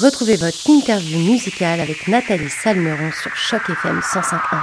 [0.00, 4.62] Retrouvez votre interview musicale avec Nathalie Salmeron sur Choc FM 105.1.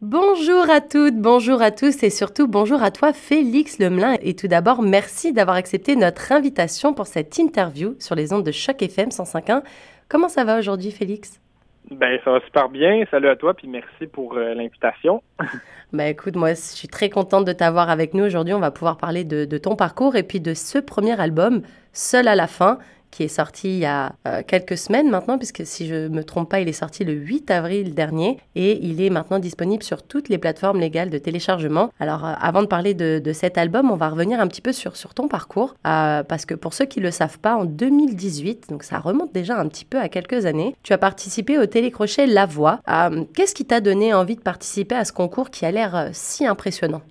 [0.00, 4.16] Bonjour à toutes, bonjour à tous et surtout bonjour à toi Félix Lemelin.
[4.20, 8.50] Et tout d'abord, merci d'avoir accepté notre invitation pour cette interview sur les ondes de
[8.50, 9.62] Choc FM 105.1.
[10.08, 11.38] Comment ça va aujourd'hui Félix?
[11.96, 13.04] Ben, ça va super bien.
[13.10, 15.22] Salut à toi, puis merci pour euh, l'invitation.
[15.92, 18.54] ben, écoute, moi, je suis très contente de t'avoir avec nous aujourd'hui.
[18.54, 22.26] On va pouvoir parler de, de, ton parcours et puis de ce premier album, Seul
[22.26, 22.78] à la fin,
[23.12, 26.48] qui est sorti il y a euh, quelques semaines maintenant, puisque si je me trompe
[26.48, 30.28] pas, il est sorti le 8 avril dernier et il est maintenant disponible sur toutes
[30.28, 31.90] les plateformes légales de téléchargement.
[32.00, 34.96] Alors, euh, avant de parler de, cet album, on va revenir un petit peu sur,
[34.96, 38.70] sur ton parcours, euh, parce que pour ceux qui ne le savent pas, en 2018,
[38.70, 42.26] donc ça remonte déjà un petit peu à quelques années, tu as participé au télécrochet
[42.26, 42.80] La Voix.
[43.34, 47.02] Qu'est-ce qui t'a donné envie de participer à ce concours qui a l'air si impressionnant?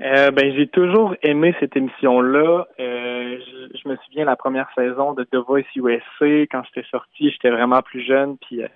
[0.00, 2.66] Euh, ben, j'ai toujours aimé cette émission-là.
[2.78, 7.30] Euh, je, je, me souviens la première saison de The Voice USA quand j'étais sorti,
[7.30, 8.68] j'étais vraiment plus jeune, puis euh,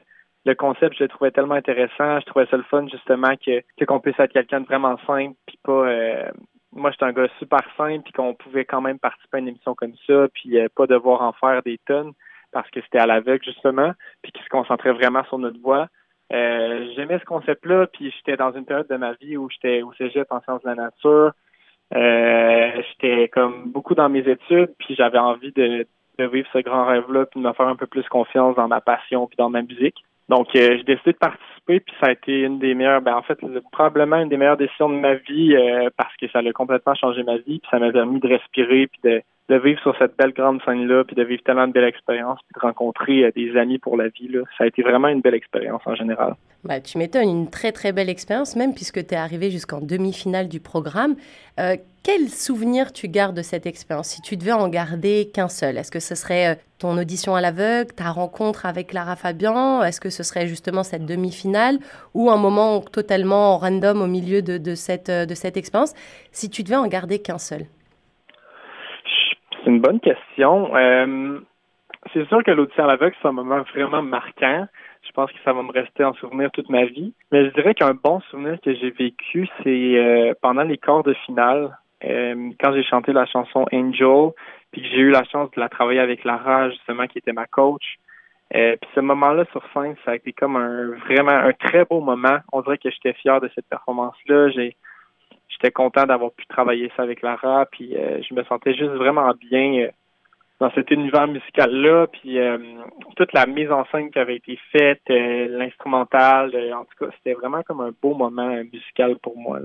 [0.46, 2.20] le concept, je le trouvais tellement intéressant.
[2.20, 5.58] Je trouvais ça le fun justement que qu'on puisse être quelqu'un de vraiment simple, puis
[5.62, 5.88] pas.
[5.88, 6.30] Euh,
[6.72, 9.74] moi, j'étais un gars super simple, puis qu'on pouvait quand même participer à une émission
[9.74, 12.12] comme ça, puis pas devoir en faire des tonnes
[12.52, 15.88] parce que c'était à l'aveugle justement, puis qui se concentrait vraiment sur notre voix.
[16.32, 19.92] Euh, j'aimais ce concept-là, puis j'étais dans une période de ma vie où j'étais au
[19.94, 21.32] cégep en sciences de la nature.
[21.94, 25.86] Euh, j'étais comme beaucoup dans mes études, puis j'avais envie de,
[26.18, 28.80] de, vivre ce grand rêve-là, puis de me faire un peu plus confiance dans ma
[28.80, 29.96] passion puis dans ma musique.
[30.28, 33.22] Donc, euh, j'ai décidé de participer, puis ça a été une des meilleures, ben en
[33.22, 33.36] fait,
[33.72, 37.24] probablement une des meilleures décisions de ma vie, euh, parce que ça a complètement changé
[37.24, 40.32] ma vie, puis ça m'a permis de respirer, puis de, de vivre sur cette belle
[40.32, 43.78] grande scène-là, puis de vivre tellement de belles expériences, puis de rencontrer euh, des amis
[43.78, 44.28] pour la vie.
[44.28, 44.42] Là.
[44.56, 46.36] Ça a été vraiment une belle expérience en général.
[46.62, 50.48] Bah, tu m'étonnes, une très très belle expérience, même puisque tu es arrivé jusqu'en demi-finale
[50.48, 51.16] du programme.
[51.58, 54.08] Euh, quel souvenir tu gardes de cette expérience?
[54.08, 57.40] Si tu devais en garder qu'un seul, est-ce que ce serait euh, ton audition à
[57.40, 59.82] l'aveugle, ta rencontre avec Lara Fabian?
[59.82, 61.78] Est-ce que ce serait justement cette demi-finale
[62.14, 65.92] ou un moment totalement random au milieu de, cette, de cette expérience?
[66.30, 67.66] Si tu devais en garder qu'un seul
[69.70, 70.74] une bonne question.
[70.76, 71.38] Euh,
[72.12, 74.66] c'est sûr que l'audition à l'aveugle, c'est un moment vraiment marquant.
[75.06, 77.14] Je pense que ça va me rester en souvenir toute ma vie.
[77.32, 81.14] Mais je dirais qu'un bon souvenir que j'ai vécu, c'est euh, pendant les quarts de
[81.26, 84.30] finale, euh, quand j'ai chanté la chanson Angel,
[84.72, 87.46] puis que j'ai eu la chance de la travailler avec Lara, justement, qui était ma
[87.46, 87.98] coach.
[88.50, 92.38] puis ce moment-là sur scène, ça a été comme un vraiment un très beau moment.
[92.52, 94.50] On dirait que j'étais fier de cette performance-là.
[94.50, 94.76] J'ai
[95.50, 99.30] j'étais content d'avoir pu travailler ça avec Lara, puis euh, je me sentais juste vraiment
[99.50, 99.90] bien euh,
[100.60, 102.58] dans cet univers musical-là, puis euh,
[103.16, 107.62] toute la mise en scène qui avait été faite, l'instrumental, en tout cas, c'était vraiment
[107.62, 109.60] comme un beau moment musical pour moi.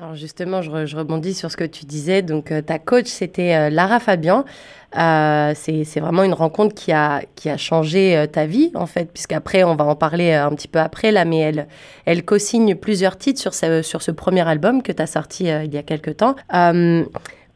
[0.00, 2.22] Alors justement, je, rebondis sur ce que tu disais.
[2.22, 4.44] Donc ta coach, c'était Lara Fabian.
[4.92, 9.74] c'est vraiment une rencontre qui a, qui a changé ta vie, en fait, puisqu'après, on
[9.74, 11.66] va en parler un petit peu après, là, mais elle,
[12.04, 15.74] elle co-signe plusieurs titres sur ce, sur ce premier album que tu as sorti il
[15.74, 16.36] y a quelques temps.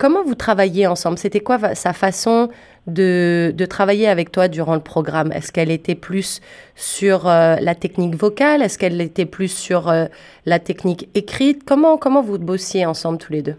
[0.02, 1.16] Comment vous travaillez ensemble?
[1.16, 2.48] C'était quoi sa façon
[2.88, 5.30] de, de, travailler avec toi durant le programme?
[5.30, 6.40] Est-ce qu'elle était plus
[6.74, 8.62] sur euh, la technique vocale?
[8.62, 10.06] Est-ce qu'elle était plus sur euh,
[10.44, 11.62] la technique écrite?
[11.64, 13.54] Comment, comment vous bossiez ensemble tous les deux?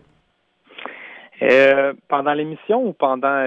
[1.44, 3.46] Euh, Pendant l'émission ou pendant,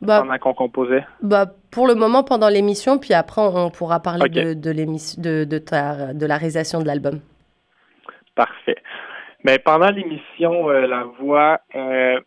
[0.00, 1.06] bah, pendant qu'on composait?
[1.22, 5.58] bah, Pour le moment, pendant l'émission, puis après, on pourra parler de, de, de, de,
[5.58, 7.20] ta, de la réalisation de l'album.
[8.34, 8.78] Parfait.
[9.44, 12.20] Mais pendant l'émission euh, La Voix, euh,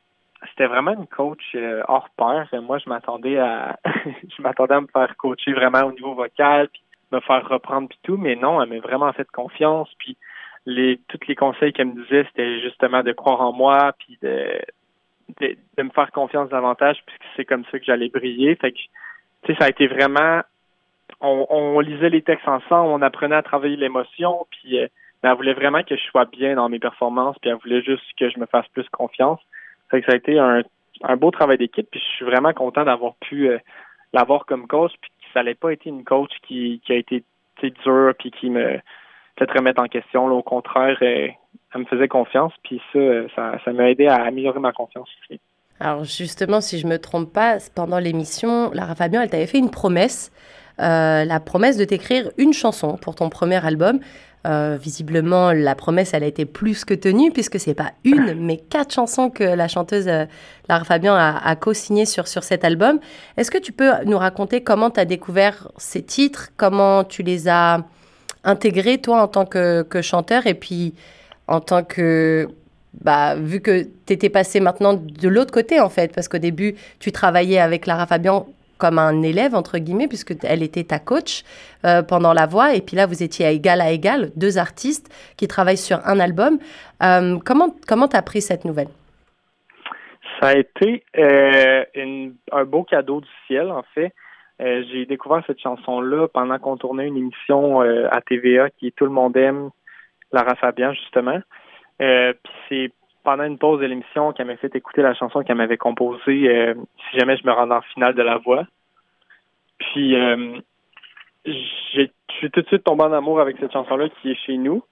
[0.49, 2.47] c'était vraiment une coach euh, hors pair.
[2.61, 6.81] Moi, je m'attendais à je m'attendais à me faire coacher vraiment au niveau vocal, puis
[7.11, 9.89] me faire reprendre puis tout, mais non, elle m'a vraiment fait confiance.
[9.99, 10.17] Puis
[10.65, 14.61] les tous les conseils qu'elle me disait, c'était justement de croire en moi, puis de,
[15.41, 18.55] de, de me faire confiance davantage, puisque c'est comme ça que j'allais briller.
[18.55, 20.41] Fait que tu sais, ça a été vraiment
[21.19, 24.79] on, on lisait les textes ensemble, on apprenait à travailler l'émotion, puis
[25.21, 28.03] mais elle voulait vraiment que je sois bien dans mes performances, puis elle voulait juste
[28.19, 29.39] que je me fasse plus confiance.
[29.89, 30.63] Que ça a été un,
[31.17, 33.57] beau travail d'équipe, puis je suis vraiment content d'avoir pu euh,
[34.13, 37.23] l'avoir comme coach, puis que ça n'ait pas été une coach qui, a été
[37.83, 38.79] dure, puis qui me
[39.37, 40.27] fait remettre en question.
[40.27, 41.27] Là, au contraire, euh,
[41.73, 45.09] elle me faisait confiance, puis ça, euh, ça, ça m'a aidé à améliorer ma confiance
[45.23, 45.39] aussi.
[45.81, 49.71] Alors justement, si je me trompe pas, pendant l'émission, Lara Fabian, elle t'avait fait une
[49.71, 50.31] promesse,
[50.77, 53.99] la promesse de t'écrire une chanson pour ton premier album.
[54.47, 58.57] Euh, visiblement, la promesse, elle a été plus que tenue, puisque c'est pas une, mais
[58.57, 60.25] quatre chansons que la chanteuse euh,
[60.67, 62.99] Lara Fabian a, co-signées sur, sur cet album.
[63.37, 67.47] Est-ce que tu peux nous raconter comment tu as découvert ces titres, comment tu les
[67.47, 67.83] as
[68.43, 70.95] intégrés, toi, en tant que, que chanteur, et puis
[71.47, 72.47] en tant que
[72.99, 76.75] bah, vu que tu étais passé maintenant de l'autre côté, en fait, parce qu'au début,
[76.99, 78.47] tu travaillais avec Lara Fabian
[78.81, 81.43] comme un élève, entre guillemets, puisque elle était ta coach
[81.85, 85.07] euh, pendant la voix, et puis là, vous étiez à égal à égal, deux artistes
[85.37, 86.57] qui travaillent sur un album.
[87.03, 88.89] Euh, comment comment tu as pris cette nouvelle?
[90.39, 91.83] Ça a été euh,
[92.51, 94.11] un beau cadeau du ciel, en fait.
[94.59, 99.35] J'ai découvert cette chanson-là pendant qu'on tournait une émission à TVA qui Tout le monde
[99.35, 99.71] aime,
[100.31, 101.39] Lara Fabian, justement.
[102.01, 102.91] Euh, puis c'est
[103.23, 106.73] pendant une pause de l'émission qu'elle m'a fait écouter la chanson qu'elle m'avait composée euh,
[107.09, 108.65] si jamais je me rendais en finale de la voix.
[109.77, 110.59] Puis euh,
[111.45, 114.83] je suis tout de suite tombé en amour avec cette chanson-là qui est chez nous.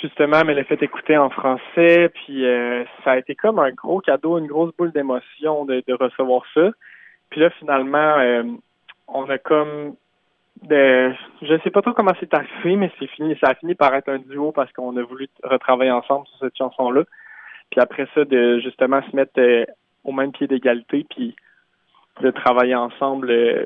[0.00, 2.44] Justement, elle me l'a fait écouter en français, puis
[3.04, 6.70] ça a été comme un gros cadeau, une grosse boule d'émotion de, recevoir ça.
[7.30, 8.16] Puis là, finalement,
[9.06, 9.94] on a comme
[10.62, 11.12] de,
[11.42, 14.08] je sais pas trop comment c'est arrivé, mais c'est fini, ça a fini par être
[14.08, 17.04] un duo parce qu'on a voulu retravailler ensemble sur cette chanson-là.
[17.74, 19.64] Puis après ça, de justement se mettre euh,
[20.04, 21.34] au même pied d'égalité, puis
[22.20, 23.64] de travailler ensemble, euh,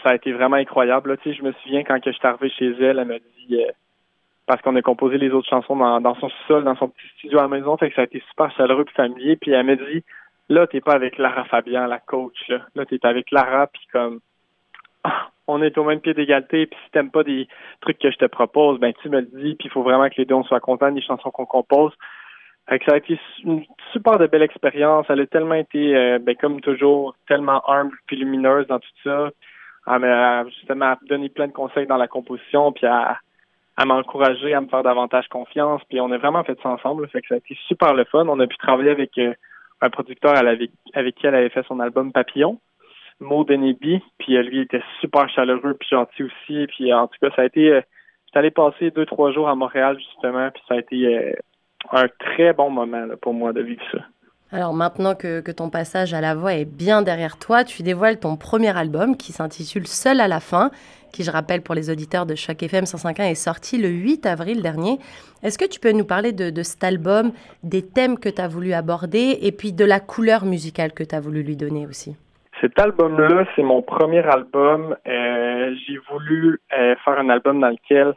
[0.00, 1.18] ça a été vraiment incroyable.
[1.24, 3.72] Sais, je me souviens quand que je suis chez elle, elle m'a dit euh,
[4.46, 7.42] parce qu'on a composé les autres chansons dans, son sol, dans son petit studio à
[7.42, 9.34] la maison, fait que ça a été super chaleureux et familier.
[9.34, 10.04] Puis elle m'a dit
[10.48, 14.20] là, t'es pas avec Lara Fabian, la coach, là, là t'es avec Lara, puis comme
[15.48, 17.48] on est au même pied d'égalité, puis si t'aimes pas des
[17.80, 20.14] trucs que je te propose, ben tu me le dis, puis il faut vraiment que
[20.18, 21.92] les deux on soit contents des chansons qu'on compose.
[22.68, 25.06] Ça a été une super de belle expérience.
[25.08, 29.30] Elle a tellement été, euh, ben, comme toujours, tellement humble puis lumineuse dans tout ça.
[29.86, 34.60] Elle m'a justement donné plein de conseils dans la composition, puis elle, m'a encouragé à
[34.60, 35.82] me faire davantage confiance.
[35.88, 37.08] Puis on a vraiment fait ça ensemble.
[37.08, 38.26] Fait que ça a été super le fun.
[38.28, 39.34] On a pu travailler avec euh,
[39.80, 42.60] un producteur avec, avec qui elle avait fait son album Papillon.
[43.20, 46.66] Maud Denebi, puis euh, lui était super chaleureux puis gentil aussi.
[46.68, 47.72] Puis en tout cas, ça a été.
[47.72, 47.80] Euh,
[48.26, 51.34] j'étais allé passer deux, trois jours à Montréal, justement, puis ça a été
[51.90, 53.98] un très bon moment pour moi de vivre ça.
[54.54, 58.20] Alors maintenant que, que, ton passage à la voix est bien derrière toi, tu dévoiles
[58.20, 60.70] ton premier album qui s'intitule Seul à la fin,
[61.10, 64.60] qui je rappelle pour les auditeurs de Choc FM 105.1 est sorti le 8 avril
[64.60, 64.98] dernier.
[65.42, 67.32] Est-ce que tu peux nous parler de, de cet album,
[67.62, 71.14] des thèmes que tu as voulu aborder et puis de la couleur musicale que tu
[71.14, 72.14] as voulu lui donner aussi?
[72.60, 74.96] Cet album-là, c'est mon premier album.
[75.06, 78.12] Euh, j'ai voulu euh, faire un album dans lequel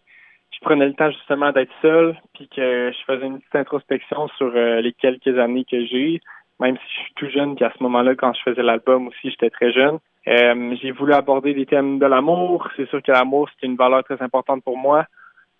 [0.56, 4.52] je prenais le temps justement d'être seul, puis que je faisais une petite introspection sur
[4.56, 6.22] euh, les quelques années que j'ai,
[6.60, 9.30] même si je suis tout jeune, puis à ce moment-là, quand je faisais l'album aussi,
[9.30, 10.00] j'étais très jeune.
[10.26, 12.70] j'ai voulu aborder des thèmes de l'amour.
[12.78, 15.06] C'est sûr que l'amour, c'est une valeur très importante pour moi.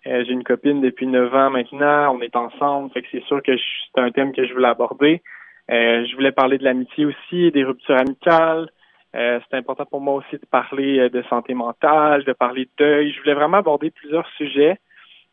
[0.04, 3.52] j'ai une copine depuis neuf ans maintenant, on est ensemble, fait que c'est sûr que
[3.56, 5.22] c'est un thème que je voulais aborder.
[5.68, 8.68] je voulais parler de l'amitié aussi, des ruptures amicales,
[9.16, 12.70] euh, c'est important pour moi aussi de parler euh, de santé mentale, de parler de
[12.76, 13.12] deuil.
[13.12, 14.78] Je voulais vraiment aborder plusieurs sujets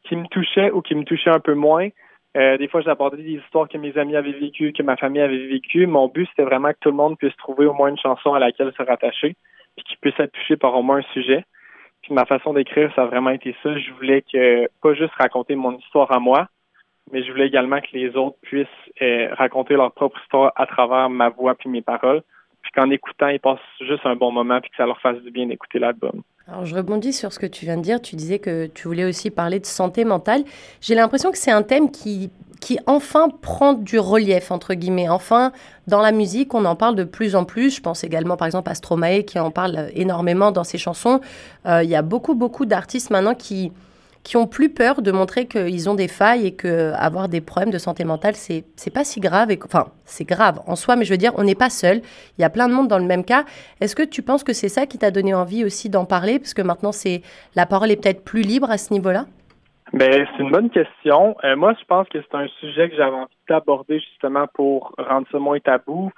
[0.04, 1.90] qui me touchaient ou qui me touchaient un peu moins.
[2.36, 5.48] Euh, des fois, j'abordais des histoires que mes amis avaient vécues, que ma famille avait
[5.48, 5.86] vécues.
[5.86, 8.40] Mon but, c'était vraiment que tout le monde puisse trouver au moins une chanson à
[8.40, 9.36] laquelle se rattacher,
[9.76, 11.46] puis qu'il puisse être touché par au moins un sujet.
[12.02, 13.78] Puis ma façon d'écrire, ça a vraiment été ça.
[13.78, 16.48] Je voulais que pas juste raconter mon histoire à moi,
[17.12, 18.68] mais je voulais également que les autres puissent
[19.38, 22.24] raconter leur propre histoire à travers ma voix puis mes paroles
[22.63, 25.30] puis qu'en écoutant, ils passent juste un bon moment, puis que ça leur fasse du
[25.30, 26.24] bien d'écouter l'album.
[26.48, 28.02] Alors, je rebondis sur ce que tu viens de dire.
[28.02, 30.44] Tu disais que tu voulais aussi parler de santé mentale.
[30.81, 35.09] J'ai l'impression que c'est un thème qui, qui enfin prend du relief, entre guillemets.
[35.09, 35.52] Enfin,
[35.88, 37.76] dans la musique, on en parle de plus en plus.
[37.76, 41.19] Je pense également, par exemple, à Stromae, qui en parle énormément dans ses chansons.
[41.66, 43.73] Euh, il y a beaucoup, beaucoup d'artistes maintenant qui,
[44.23, 47.71] qui ont plus peur de montrer qu'ils ont des failles et que avoir des problèmes
[47.71, 49.51] de santé mentale, c'est c'est pas si grave.
[49.51, 52.01] Et, enfin, c'est grave en soi, mais je veux dire, on n'est pas seul.
[52.37, 53.44] Il y a plein de monde dans le même cas.
[53.81, 56.53] Est-ce que tu penses que c'est ça qui t'a donné envie aussi d'en parler, parce
[56.53, 57.21] que maintenant, c'est
[57.56, 59.25] la parole est peut-être plus libre à ce niveau-là?
[59.92, 61.35] Ben, c'est une bonne question.
[61.44, 65.27] Euh, moi, je pense que c'est un sujet que j'avais envie d'aborder justement pour rendre
[65.31, 66.11] ça moins tabou.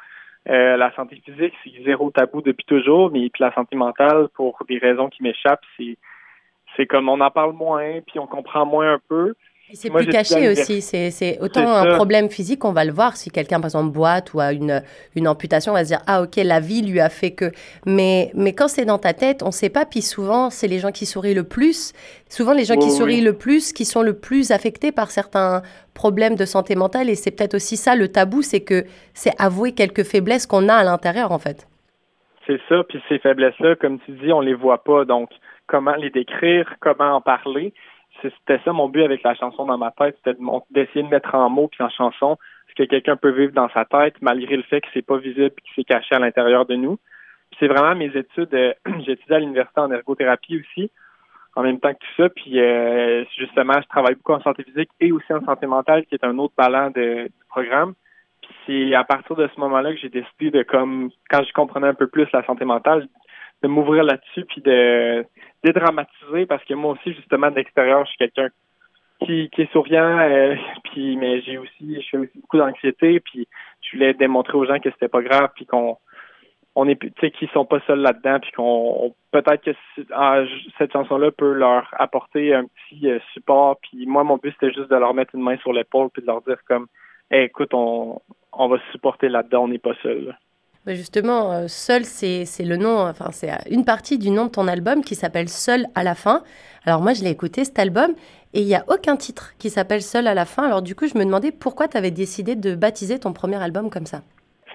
[0.48, 4.58] Euh, la santé physique, c'est zéro tabou depuis toujours, mais puis la santé mentale, pour
[4.70, 5.98] des raisons qui m'échappent, c'est
[6.76, 9.34] c'est comme on en parle moins, puis on comprend moins un peu.
[9.74, 10.82] C'est plus caché aussi.
[10.82, 13.18] C'est autant un problème physique, on va le voir.
[13.18, 14.84] Si quelqu'un, par exemple, boite ou a une,
[15.16, 17.52] une amputation, on va se dire Ah, ok, la vie lui a fait que.
[17.86, 19.86] Mais, mais quand c'est dans ta tête, on ne sait pas.
[19.86, 21.94] Puis souvent, c'est les gens qui sourient le plus.
[22.30, 25.64] Souvent, les gens qui sourient le plus, qui sont le plus affectés par certains
[25.96, 27.10] problèmes de santé mentale.
[27.10, 30.76] Et c'est peut-être aussi ça le tabou c'est que c'est avouer quelques faiblesses qu'on a
[30.76, 31.68] à l'intérieur, en fait.
[32.46, 32.84] C'est ça.
[32.88, 35.06] Puis ces faiblesses-là, comme tu dis, on les voit pas.
[35.06, 35.30] Donc,
[35.68, 37.74] comment les décrire, comment en parler.
[38.22, 40.40] C'était ça mon but avec la chanson dans ma tête, c'était
[40.72, 42.38] d'essayer de mettre en mots puis en chanson
[42.70, 45.46] ce que quelqu'un peut vivre dans sa tête malgré le fait que c'est pas visible
[45.46, 46.98] et que c'est caché à l'intérieur de nous.
[47.60, 48.74] C'est vraiment mes études, euh,
[49.06, 50.92] j'ai étudié à l'université en ergothérapie aussi.
[51.56, 52.30] en même temps que tout ça.
[52.30, 52.60] Puis
[53.38, 56.38] justement, je travaille beaucoup en santé physique et aussi en santé mentale, qui est un
[56.38, 57.94] autre ballon de, du programme.
[58.42, 61.88] Puis c'est à partir de ce moment-là que j'ai décidé de comme quand je comprenais
[61.88, 63.08] un peu plus la santé mentale,
[63.64, 65.26] de m'ouvrir là-dessus puis de
[65.64, 68.50] dédramatiser parce que moi aussi, justement, de l'extérieur, je suis quelqu'un
[69.24, 73.48] qui, qui est souriant, euh, puis mais j'ai aussi, je fais aussi beaucoup d'anxiété, puis
[73.82, 75.98] je voulais démontrer aux gens que c'était pas grave, puis qu'on
[76.78, 79.72] on est, tu sais, qu'ils sont pas seuls là-dedans, puis qu'on peut-être que
[80.12, 80.44] ah,
[80.78, 84.90] cette chanson-là peut leur apporter un petit euh, support, puis moi mon but c'était juste
[84.90, 86.88] de leur mettre une main sur l'épaule, puis de leur dire comme,
[87.32, 88.22] écoute, on
[88.58, 90.38] on va se supporter là-dedans, on n'est pas seul.
[90.86, 94.68] Bah, justement, euh, Seul, c'est le nom, enfin, c'est une partie du nom de ton
[94.68, 96.44] album qui s'appelle Seul à la fin.
[96.86, 98.12] Alors, moi, je l'ai écouté cet album
[98.54, 100.64] et il n'y a aucun titre qui s'appelle Seul à la fin.
[100.64, 103.90] Alors, du coup, je me demandais pourquoi tu avais décidé de baptiser ton premier album
[103.90, 104.22] comme ça.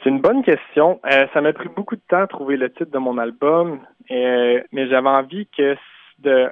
[0.03, 0.99] C'est une bonne question.
[1.07, 3.79] Euh, ça m'a pris beaucoup de temps à trouver le titre de mon album,
[4.11, 5.77] euh, mais j'avais envie que
[6.19, 6.49] de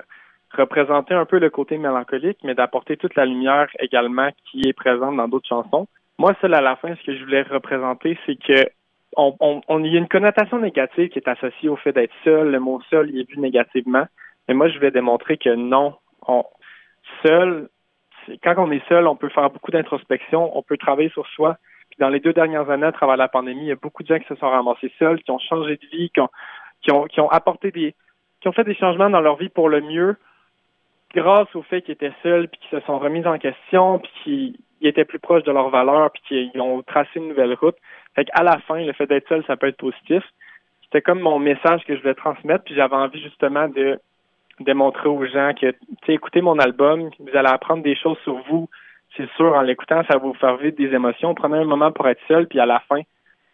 [0.57, 5.17] représenter un peu le côté mélancolique, mais d'apporter toute la lumière également qui est présente
[5.17, 5.89] dans d'autres chansons.
[6.19, 8.69] Moi, seul à la fin, ce que je voulais représenter, c'est que
[9.17, 12.51] on, on, il y a une connotation négative qui est associée au fait d'être seul.
[12.51, 14.07] Le mot seul, il est vu négativement.
[14.47, 15.95] Mais moi, je vais démontrer que non.
[16.27, 16.45] On,
[17.25, 17.69] seul,
[18.43, 21.57] quand on est seul, on peut faire beaucoup d'introspection, on peut travailler sur soi.
[21.91, 24.09] Puis dans les deux dernières années, à travers la pandémie, il y a beaucoup de
[24.09, 26.31] gens qui se sont ramassés seuls, qui ont changé de vie, qui ont,
[26.83, 27.95] qui ont, qui ont apporté des,
[28.41, 30.17] qui ont fait des changements dans leur vie pour le mieux,
[31.15, 34.89] grâce au fait qu'ils étaient seuls, puis qu'ils se sont remis en question, puis qu'ils
[34.89, 37.77] étaient plus proches de leurs valeurs, puis qu'ils ont tracé une nouvelle route.
[38.15, 40.23] Fait qu'à la fin, le fait d'être seul, ça peut être positif.
[40.83, 44.01] C'était comme mon message que je voulais transmettre, puis j'avais envie justement de
[44.61, 48.39] démontrer aux gens que, tu sais, écoutez mon album, vous allez apprendre des choses sur
[48.49, 48.69] vous.
[49.17, 51.35] C'est sûr, en l'écoutant, ça va vous faire vivre des émotions.
[51.35, 53.01] Prenez un moment pour être seul, puis à la fin,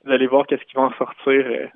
[0.04, 1.66] vous allez voir qu'est-ce qui va en sortir euh,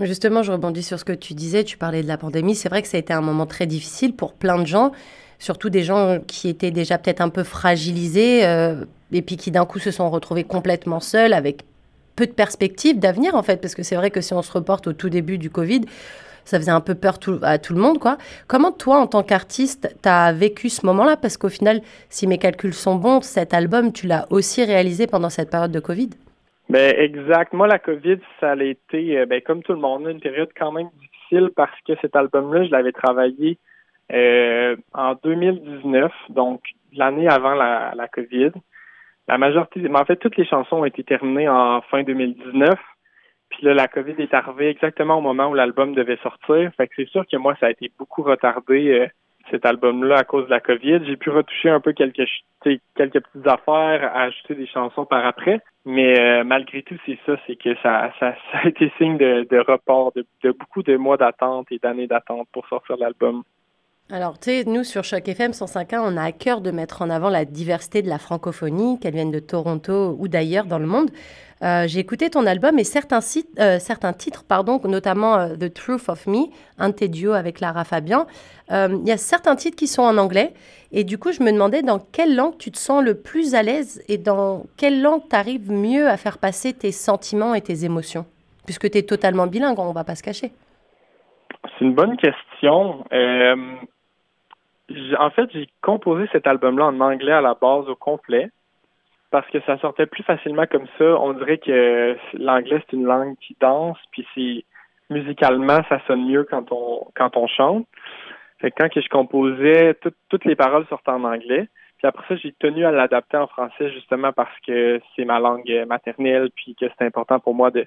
[0.00, 1.64] Justement, je rebondis sur ce que tu disais.
[1.64, 2.54] Tu parlais de la pandémie.
[2.54, 4.92] C'est vrai que ça a été un moment très difficile pour plein de gens,
[5.38, 9.64] surtout des gens qui étaient déjà peut-être un peu fragilisés euh, et puis qui d'un
[9.64, 11.64] coup se sont retrouvés complètement seuls avec
[12.14, 14.86] peu de perspectives d'avenir en fait, parce que c'est vrai que si on se reporte
[14.86, 15.82] au tout début du Covid,
[16.46, 18.18] ça faisait un peu peur à tout le monde, quoi.
[18.46, 21.16] Comment toi, en tant qu'artiste, tu as vécu ce moment-là?
[21.16, 25.28] Parce qu'au final, si mes calculs sont bons, cet album, tu l'as aussi réalisé pendant
[25.28, 26.10] cette période de Covid?
[26.68, 27.52] Ben exact.
[27.52, 30.72] Moi, la COVID, ça a été, euh, ben, comme tout le monde, une période quand
[30.72, 33.58] même difficile parce que cet album-là, je l'avais travaillé
[34.12, 38.52] euh, en 2019, donc l'année avant la, COVID.
[39.28, 42.74] La majorité, mais en fait, toutes les chansons ont été terminées en fin 2019.
[43.48, 46.70] Puis là, la COVID est arrivée exactement au moment où l'album devait sortir.
[46.76, 49.06] Fait que c'est sûr que moi, ça a été beaucoup retardé, euh,
[49.50, 51.00] cet album-là, à cause de la COVID.
[51.06, 52.26] J'ai pu retoucher un peu quelques,
[52.62, 55.60] quelques petites affaires, ajouter des chansons par après.
[55.84, 59.46] Mais euh, malgré tout, c'est ça, c'est que ça, ça, ça, a été signe de,
[59.50, 63.42] de report, de, de beaucoup de mois d'attente et d'années d'attente pour sortir l'album.
[64.08, 67.10] Alors, tu sais, nous, sur Choc FM 105.1, on a à cœur de mettre en
[67.10, 71.10] avant la diversité de la francophonie, qu'elle vienne de Toronto ou d'ailleurs dans le monde.
[71.64, 73.18] Euh, j'ai écouté ton album et certains,
[73.58, 76.46] euh, certains titres, pardon, notamment euh, The Truth of Me,
[76.78, 78.28] un de tes duos avec Lara Fabian.
[78.70, 80.52] Il y a certains titres qui sont en anglais.
[80.92, 83.64] Et du coup, je me demandais dans quelle langue tu te sens le plus à
[83.64, 87.84] l'aise et dans quelle langue tu arrives mieux à faire passer tes sentiments et tes
[87.84, 88.24] émotions?
[88.66, 90.52] Puisque tu es totalement bilingue, on ne va pas se cacher.
[91.76, 93.04] C'est une bonne question
[95.18, 98.50] en fait, j'ai composé cet album-là en anglais à la base au complet
[99.30, 101.04] parce que ça sortait plus facilement comme ça.
[101.20, 104.64] On dirait que l'anglais c'est une langue qui danse, puis c'est
[105.10, 107.86] musicalement ça sonne mieux quand on quand on chante.
[108.60, 109.96] Fait quand que je composais,
[110.30, 111.68] toutes les paroles sortaient en anglais.
[111.98, 115.84] Puis après ça, j'ai tenu à l'adapter en français justement parce que c'est ma langue
[115.88, 117.86] maternelle, puis que c'est important pour moi de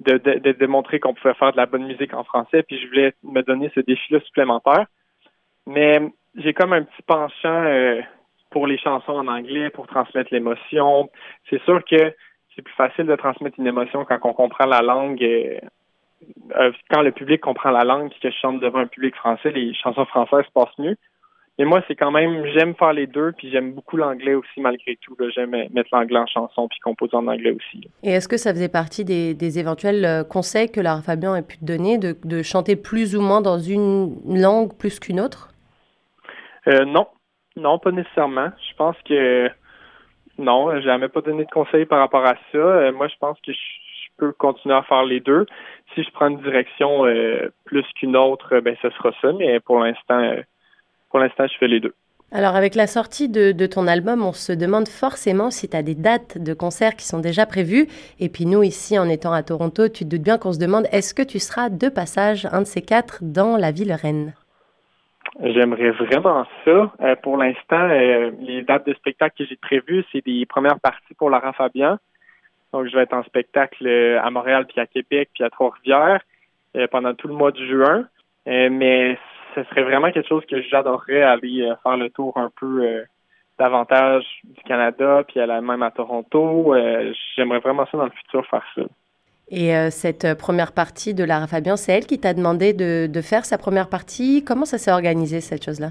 [0.00, 2.62] de, de, de démontrer qu'on pouvait faire de la bonne musique en français.
[2.62, 4.86] Puis je voulais me donner ce défi-là supplémentaire.
[5.66, 6.00] Mais
[6.36, 8.00] j'ai comme un petit penchant euh,
[8.50, 11.10] pour les chansons en anglais, pour transmettre l'émotion.
[11.50, 12.14] C'est sûr que
[12.54, 15.22] c'est plus facile de transmettre une émotion quand on comprend la langue.
[15.22, 15.58] Euh,
[16.58, 19.50] euh, quand le public comprend la langue et que je chante devant un public français,
[19.50, 20.96] les chansons françaises passent mieux.
[21.58, 24.96] Mais moi, c'est quand même, j'aime faire les deux, puis j'aime beaucoup l'anglais aussi malgré
[24.96, 25.16] tout.
[25.34, 27.88] J'aime mettre l'anglais en chanson puis composer en anglais aussi.
[28.02, 31.64] Et est-ce que ça faisait partie des, éventuels conseils que Lara Fabian a pu te
[31.64, 35.55] donner, de chanter plus ou moins dans une langue plus qu'une autre?
[36.68, 37.06] Euh, non,
[37.56, 38.50] non, pas nécessairement.
[38.68, 39.50] Je pense que
[40.38, 42.58] non, jamais pas donné de conseils par rapport à ça.
[42.58, 43.58] Euh, moi, je pense que je,
[44.18, 45.44] peux continuer à faire les deux.
[45.94, 49.30] Si je prends une direction euh, plus qu'une autre, ben ce sera ça.
[49.34, 50.32] Mais pour l'instant,
[51.10, 51.94] pour l'instant, je fais les deux.
[52.32, 55.94] Alors avec la sortie de, ton album, on se demande forcément si tu as des
[55.94, 57.86] dates de concerts qui sont déjà prévues.
[58.18, 60.86] Et puis nous, ici, en étant à Toronto, tu te doutes bien qu'on se demande,
[60.92, 64.34] est-ce que tu seras de passage, un de ces quatre, dans la ville reine?
[65.42, 66.92] J'aimerais vraiment ça.
[67.00, 71.14] Euh, pour l'instant, euh, les dates de spectacle que j'ai prévues, c'est des premières parties
[71.14, 71.98] pour Lara Fabian.
[72.72, 76.20] Donc, je vais être en spectacle euh, à Montréal, puis à Québec, puis à Trois-Rivières
[76.90, 78.06] pendant tout le mois de juin.
[78.44, 79.16] mais
[79.54, 83.02] ce serait vraiment quelque chose que j'adorerais aller faire le tour un peu
[83.58, 86.74] davantage du Canada, puis à la, même à Toronto.
[87.34, 88.82] J'aimerais vraiment ça dans le futur faire ça.
[89.48, 93.20] Et euh, cette euh, première partie de Lara Fabian, c'est elle qui t'a demandé de,
[93.22, 94.44] faire sa première partie.
[94.44, 95.90] Comment ça s'est organisé, cette chose-là?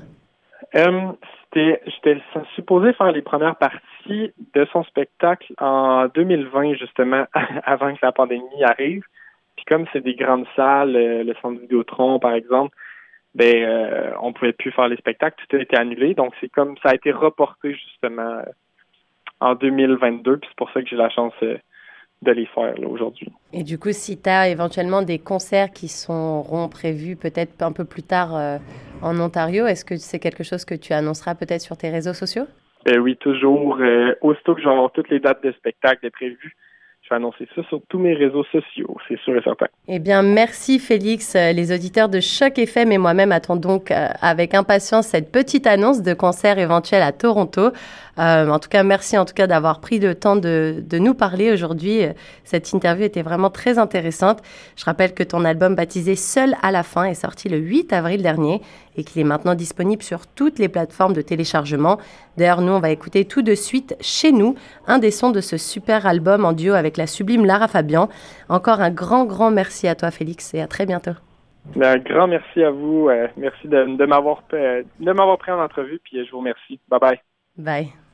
[0.76, 1.14] Euh,
[1.56, 2.22] J'étais
[2.56, 7.26] supposé faire les premières parties de son spectacle en 2020, justement,
[7.64, 9.04] avant que la pandémie arrive.
[9.56, 12.76] Puis comme c'est des grandes salles, euh, le centre Vidéotron, par exemple,
[13.36, 16.14] ben euh, on pouvait plus faire les spectacles, tout a été annulé.
[16.14, 18.42] Donc c'est comme ça a été reporté justement
[19.40, 20.38] en 2022.
[20.38, 21.34] Puis c'est pour ça que j'ai la chance
[22.22, 23.30] de les faire aujourd'hui.
[23.54, 27.86] Et du coup, si tu as éventuellement des concerts qui seront prévus peut-être un peu
[27.86, 28.58] plus tard euh,
[29.02, 32.46] en Ontario, est-ce que c'est quelque chose que tu annonceras peut-être sur tes réseaux sociaux?
[32.86, 33.78] Ben oui, toujours.
[33.80, 36.56] Euh, aussitôt que avoir toutes les dates de spectacle prévues,
[37.06, 39.68] je vais annoncer ça sur tous mes réseaux sociaux, c'est sûr et certain.
[39.88, 41.36] Eh bien, merci Félix.
[41.36, 45.68] Euh, les auditeurs de Choc FM et moi-même attendons donc euh, avec impatience cette petite
[45.68, 47.72] annonce de concert éventuel à Toronto.
[48.18, 51.14] Euh, en tout cas, merci en tout cas d'avoir pris le temps de, de nous
[51.14, 52.02] parler aujourd'hui.
[52.44, 54.42] Cette interview était vraiment très intéressante.
[54.76, 58.22] Je rappelle que ton album baptisé Seul à la fin est sorti le 8 avril
[58.24, 58.62] dernier
[58.98, 61.98] et qu'il est maintenant disponible sur toutes les plateformes de téléchargement.
[62.38, 64.56] D'ailleurs, nous, on va écouter tout de suite chez nous
[64.88, 68.10] un des sons de ce super album en duo avec la sublime Lara Fabian.
[68.50, 71.16] Encore un grand, grand merci à toi, Félix, et à très bientôt.
[71.76, 73.10] Ben, un grand merci à vous.
[73.10, 76.80] Euh, merci de, de m'avoir pris en entrevue, puis je vous remercie.
[76.90, 77.20] Bye bye.
[77.58, 78.05] Bye.